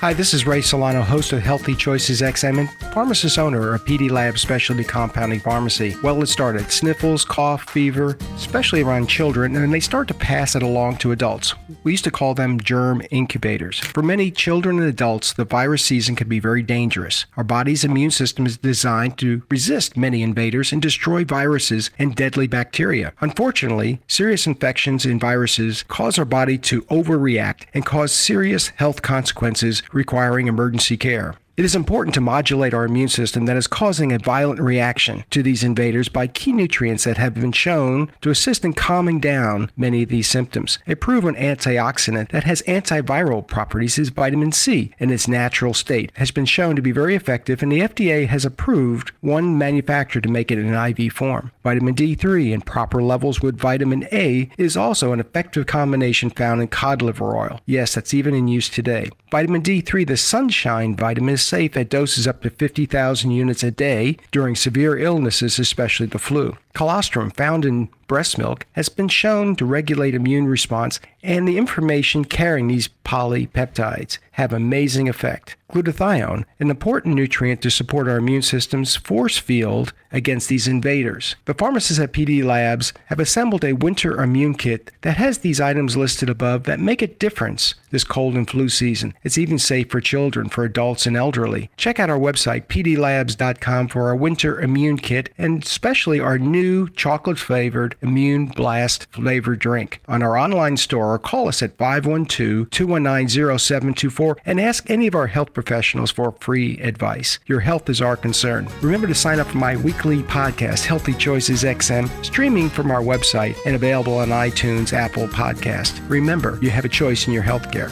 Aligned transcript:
Hi, 0.00 0.12
this 0.12 0.32
is 0.32 0.46
Ray 0.46 0.62
Solano, 0.62 1.02
host 1.02 1.32
of 1.32 1.40
Healthy 1.40 1.74
Choices 1.74 2.20
XM 2.20 2.60
and 2.60 2.70
pharmacist 2.94 3.36
owner 3.36 3.74
of 3.74 3.84
PD 3.84 4.08
Lab 4.08 4.38
Specialty 4.38 4.84
Compounding 4.84 5.40
Pharmacy. 5.40 5.96
Well, 6.04 6.22
it 6.22 6.28
started 6.28 6.70
sniffles, 6.70 7.24
cough, 7.24 7.64
fever, 7.64 8.16
especially 8.36 8.80
around 8.80 9.08
children, 9.08 9.56
and 9.56 9.74
they 9.74 9.80
start 9.80 10.06
to 10.06 10.14
pass 10.14 10.54
it 10.54 10.62
along 10.62 10.98
to 10.98 11.10
adults. 11.10 11.56
We 11.82 11.90
used 11.90 12.04
to 12.04 12.12
call 12.12 12.34
them 12.34 12.60
germ 12.60 13.02
incubators. 13.10 13.80
For 13.80 14.00
many 14.00 14.30
children 14.30 14.78
and 14.78 14.86
adults, 14.86 15.32
the 15.32 15.44
virus 15.44 15.84
season 15.84 16.14
can 16.14 16.28
be 16.28 16.38
very 16.38 16.62
dangerous. 16.62 17.26
Our 17.36 17.42
body's 17.42 17.82
immune 17.82 18.12
system 18.12 18.46
is 18.46 18.56
designed 18.56 19.18
to 19.18 19.42
resist 19.50 19.96
many 19.96 20.22
invaders 20.22 20.72
and 20.72 20.80
destroy 20.80 21.24
viruses 21.24 21.90
and 21.98 22.14
deadly 22.14 22.46
bacteria. 22.46 23.14
Unfortunately, 23.20 24.00
serious 24.06 24.46
infections 24.46 25.04
and 25.04 25.20
viruses 25.20 25.82
cause 25.88 26.20
our 26.20 26.24
body 26.24 26.56
to 26.58 26.82
overreact 26.82 27.62
and 27.74 27.84
cause 27.84 28.12
serious 28.12 28.68
health 28.76 29.02
consequences 29.02 29.82
requiring 29.92 30.46
emergency 30.46 30.96
care. 30.96 31.34
It 31.58 31.64
is 31.64 31.74
important 31.74 32.14
to 32.14 32.20
modulate 32.20 32.72
our 32.72 32.84
immune 32.84 33.08
system 33.08 33.46
that 33.46 33.56
is 33.56 33.66
causing 33.66 34.12
a 34.12 34.18
violent 34.20 34.60
reaction 34.60 35.24
to 35.30 35.42
these 35.42 35.64
invaders 35.64 36.08
by 36.08 36.28
key 36.28 36.52
nutrients 36.52 37.02
that 37.02 37.16
have 37.16 37.34
been 37.34 37.50
shown 37.50 38.12
to 38.20 38.30
assist 38.30 38.64
in 38.64 38.74
calming 38.74 39.18
down 39.18 39.68
many 39.76 40.04
of 40.04 40.08
these 40.08 40.28
symptoms. 40.28 40.78
A 40.86 40.94
proven 40.94 41.34
antioxidant 41.34 42.30
that 42.30 42.44
has 42.44 42.62
antiviral 42.68 43.44
properties 43.44 43.98
is 43.98 44.10
vitamin 44.10 44.52
C 44.52 44.92
in 45.00 45.10
its 45.10 45.26
natural 45.26 45.74
state. 45.74 46.12
Has 46.14 46.30
been 46.30 46.46
shown 46.46 46.76
to 46.76 46.82
be 46.82 46.92
very 46.92 47.16
effective 47.16 47.60
and 47.60 47.72
the 47.72 47.80
FDA 47.80 48.28
has 48.28 48.44
approved 48.44 49.10
one 49.20 49.58
manufacturer 49.58 50.22
to 50.22 50.30
make 50.30 50.52
it 50.52 50.60
in 50.60 50.72
an 50.72 50.96
IV 50.96 51.12
form. 51.12 51.50
Vitamin 51.64 51.96
D3 51.96 52.52
in 52.52 52.60
proper 52.60 53.02
levels 53.02 53.42
with 53.42 53.58
vitamin 53.58 54.06
A 54.12 54.48
is 54.58 54.76
also 54.76 55.12
an 55.12 55.18
effective 55.18 55.66
combination 55.66 56.30
found 56.30 56.62
in 56.62 56.68
cod 56.68 57.02
liver 57.02 57.36
oil. 57.36 57.60
Yes, 57.66 57.96
that's 57.96 58.14
even 58.14 58.32
in 58.32 58.46
use 58.46 58.68
today. 58.68 59.10
Vitamin 59.32 59.60
D3, 59.60 60.06
the 60.06 60.16
sunshine 60.16 60.94
vitamin, 60.96 61.34
is 61.34 61.47
safe 61.48 61.76
at 61.76 61.88
doses 61.88 62.26
up 62.26 62.42
to 62.42 62.50
50,000 62.50 63.30
units 63.30 63.62
a 63.62 63.70
day 63.70 64.18
during 64.30 64.54
severe 64.54 64.98
illnesses, 64.98 65.58
especially 65.58 66.06
the 66.06 66.18
flu. 66.18 66.56
Colostrum, 66.78 67.32
found 67.32 67.64
in 67.64 67.88
breast 68.06 68.38
milk, 68.38 68.64
has 68.72 68.88
been 68.88 69.08
shown 69.08 69.56
to 69.56 69.66
regulate 69.66 70.14
immune 70.14 70.46
response, 70.46 71.00
and 71.24 71.46
the 71.46 71.58
information 71.58 72.24
carrying 72.24 72.68
these 72.68 72.88
polypeptides 73.04 74.18
have 74.32 74.52
amazing 74.52 75.08
effect. 75.08 75.56
Glutathione, 75.72 76.44
an 76.60 76.70
important 76.70 77.14
nutrient 77.14 77.60
to 77.60 77.70
support 77.70 78.08
our 78.08 78.16
immune 78.16 78.42
system's 78.42 78.96
force 78.96 79.36
field 79.36 79.92
against 80.12 80.48
these 80.48 80.66
invaders. 80.66 81.36
The 81.44 81.52
pharmacists 81.52 82.00
at 82.00 82.12
PD 82.12 82.42
Labs 82.42 82.94
have 83.06 83.20
assembled 83.20 83.64
a 83.64 83.74
winter 83.74 84.22
immune 84.22 84.54
kit 84.54 84.90
that 85.02 85.18
has 85.18 85.38
these 85.38 85.60
items 85.60 85.96
listed 85.96 86.30
above 86.30 86.64
that 86.64 86.80
make 86.80 87.02
a 87.02 87.06
difference 87.06 87.74
this 87.90 88.04
cold 88.04 88.34
and 88.34 88.48
flu 88.48 88.68
season. 88.68 89.12
It's 89.22 89.36
even 89.36 89.58
safe 89.58 89.90
for 89.90 90.00
children, 90.00 90.48
for 90.48 90.64
adults, 90.64 91.06
and 91.06 91.16
elderly. 91.16 91.70
Check 91.76 91.98
out 91.98 92.10
our 92.10 92.18
website, 92.18 92.66
pdlabs.com, 92.68 93.88
for 93.88 94.08
our 94.08 94.16
winter 94.16 94.60
immune 94.60 94.98
kit 94.98 95.30
and 95.36 95.62
especially 95.62 96.20
our 96.20 96.38
new 96.68 96.88
chocolate 96.90 97.38
flavored 97.38 97.96
Immune 98.02 98.46
Blast 98.46 99.06
flavored 99.10 99.58
drink. 99.58 100.00
On 100.06 100.22
our 100.22 100.36
online 100.36 100.76
store, 100.76 101.14
or 101.14 101.18
call 101.18 101.48
us 101.48 101.62
at 101.62 101.76
512 101.78 102.70
219 102.70 103.58
0724 103.58 104.36
and 104.44 104.60
ask 104.60 104.90
any 104.90 105.06
of 105.06 105.14
our 105.14 105.26
health 105.26 105.54
professionals 105.54 106.10
for 106.10 106.32
free 106.40 106.78
advice. 106.80 107.38
Your 107.46 107.60
health 107.60 107.88
is 107.88 108.02
our 108.02 108.16
concern. 108.16 108.68
Remember 108.82 109.06
to 109.06 109.14
sign 109.14 109.40
up 109.40 109.46
for 109.46 109.58
my 109.58 109.76
weekly 109.76 110.22
podcast, 110.24 110.84
Healthy 110.84 111.14
Choices 111.14 111.64
XM, 111.64 112.06
streaming 112.24 112.68
from 112.68 112.90
our 112.90 113.02
website 113.02 113.56
and 113.64 113.74
available 113.74 114.18
on 114.18 114.28
iTunes, 114.28 114.92
Apple 114.92 115.28
Podcast. 115.28 116.06
Remember, 116.10 116.58
you 116.60 116.70
have 116.70 116.84
a 116.84 116.88
choice 116.88 117.26
in 117.26 117.32
your 117.32 117.42
health 117.42 117.72
care. 117.72 117.90